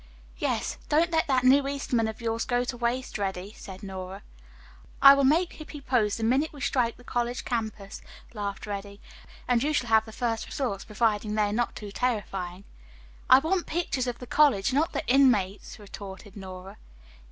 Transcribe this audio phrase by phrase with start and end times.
[0.39, 4.23] "Yes, don't let that new Eastman of yours go to waste, Reddy," said Nora.
[4.99, 8.01] "I will make Hippy pose the minute we strike the college campus,"
[8.33, 8.99] laughed Reddy,
[9.47, 12.63] "and you shall have the first results, providing they are not too terrifying."
[13.29, 16.77] "I want pictures of the college, not the inmates," retorted Nora.